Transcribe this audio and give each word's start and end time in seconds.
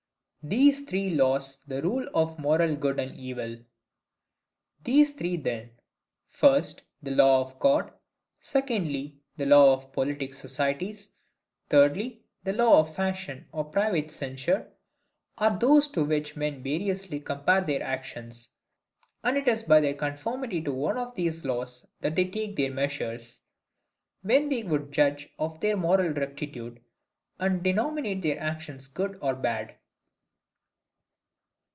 These 0.43 0.85
three 0.85 1.11
Laws 1.11 1.59
the 1.67 1.83
Rules 1.83 2.09
of 2.15 2.39
moral 2.39 2.75
Good 2.75 2.97
and 2.99 3.15
Evil. 3.15 3.57
These 4.83 5.13
three 5.13 5.37
then, 5.37 5.69
first, 6.29 6.81
the 7.03 7.11
law 7.11 7.41
of 7.41 7.59
God; 7.59 7.93
secondly, 8.39 9.19
the 9.37 9.45
law 9.45 9.71
of 9.73 9.93
politic 9.93 10.33
societies; 10.33 11.11
thirdly, 11.69 12.23
the 12.43 12.53
law 12.53 12.79
of 12.79 12.95
fashion, 12.95 13.45
or 13.51 13.65
private 13.65 14.09
censure, 14.09 14.71
are 15.37 15.59
those 15.59 15.87
to 15.89 16.03
which 16.03 16.35
men 16.35 16.63
variously 16.63 17.19
compare 17.19 17.61
their 17.61 17.83
actions: 17.83 18.55
and 19.23 19.37
it 19.37 19.47
is 19.47 19.61
by 19.61 19.79
their 19.79 19.93
conformity 19.93 20.59
to 20.63 20.71
one 20.73 20.97
of 20.97 21.13
these 21.13 21.45
laws 21.45 21.85
that 21.99 22.15
they 22.15 22.25
take 22.27 22.55
their 22.55 22.71
measures, 22.73 23.43
when 24.23 24.49
they 24.49 24.63
would 24.63 24.91
judge 24.91 25.29
of 25.37 25.59
their 25.59 25.77
moral 25.77 26.09
rectitude, 26.11 26.81
and 27.37 27.61
denominate 27.61 28.23
their 28.23 28.39
actions 28.39 28.87
good 28.87 29.19
or 29.21 29.35
bad. 29.35 29.75